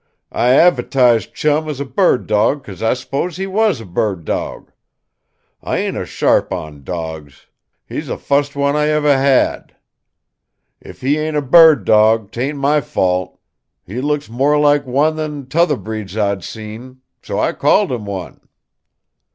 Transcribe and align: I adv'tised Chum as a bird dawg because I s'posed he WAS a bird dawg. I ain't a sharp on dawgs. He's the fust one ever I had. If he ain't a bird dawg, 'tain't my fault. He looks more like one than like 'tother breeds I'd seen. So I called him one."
I 0.31 0.53
adv'tised 0.55 1.31
Chum 1.35 1.69
as 1.69 1.79
a 1.79 1.85
bird 1.85 2.25
dawg 2.25 2.63
because 2.63 2.81
I 2.81 2.95
s'posed 2.95 3.37
he 3.37 3.45
WAS 3.45 3.79
a 3.79 3.85
bird 3.85 4.25
dawg. 4.25 4.71
I 5.61 5.77
ain't 5.77 5.95
a 5.95 6.07
sharp 6.07 6.51
on 6.51 6.83
dawgs. 6.83 7.45
He's 7.85 8.07
the 8.07 8.17
fust 8.17 8.55
one 8.55 8.75
ever 8.75 9.09
I 9.09 9.17
had. 9.21 9.75
If 10.81 11.01
he 11.01 11.19
ain't 11.19 11.37
a 11.37 11.41
bird 11.43 11.85
dawg, 11.85 12.31
'tain't 12.31 12.57
my 12.57 12.81
fault. 12.81 13.37
He 13.85 14.01
looks 14.01 14.27
more 14.27 14.57
like 14.57 14.87
one 14.87 15.17
than 15.17 15.41
like 15.41 15.49
'tother 15.49 15.77
breeds 15.77 16.17
I'd 16.17 16.43
seen. 16.43 17.01
So 17.21 17.37
I 17.37 17.53
called 17.53 17.91
him 17.91 18.05
one." 18.05 18.41